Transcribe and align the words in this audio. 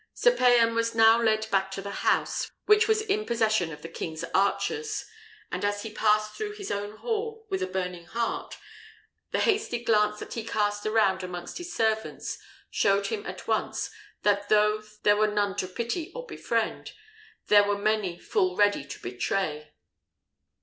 Sir 0.15 0.35
Payan 0.35 0.73
was 0.73 0.95
now 0.95 1.21
led 1.21 1.47
back 1.51 1.69
to 1.69 1.81
the 1.83 1.91
house, 2.01 2.49
which 2.65 2.87
was 2.87 3.03
in 3.03 3.23
possession 3.23 3.71
of 3.71 3.83
the 3.83 3.87
king's 3.87 4.23
archers; 4.33 5.05
and 5.51 5.63
as 5.63 5.83
he 5.83 5.93
passed 5.93 6.33
through 6.33 6.53
his 6.53 6.71
own 6.71 6.97
hall, 6.97 7.45
with 7.51 7.61
a 7.61 7.67
burning 7.67 8.05
heart, 8.07 8.57
the 9.29 9.37
hasty 9.41 9.83
glance 9.83 10.17
that 10.17 10.33
he 10.33 10.43
cast 10.43 10.87
around 10.87 11.21
amongst 11.21 11.59
his 11.59 11.71
servants 11.75 12.39
showed 12.71 13.05
him 13.05 13.27
at 13.27 13.47
once, 13.47 13.91
that 14.23 14.49
though 14.49 14.81
there 15.03 15.17
were 15.17 15.27
none 15.27 15.55
to 15.57 15.67
pity 15.67 16.11
or 16.15 16.25
befriend, 16.25 16.93
there 17.45 17.63
were 17.67 17.77
many 17.77 18.17
full 18.17 18.55
ready 18.55 18.83
to 18.83 18.99
betray. 19.03 19.71